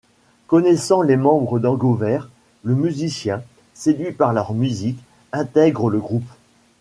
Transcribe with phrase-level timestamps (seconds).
[0.47, 2.21] Connaissant les membres d'Hangover,
[2.63, 3.43] le musicien,
[3.75, 4.97] séduit par leur musique,
[5.31, 6.25] intègre le groupe.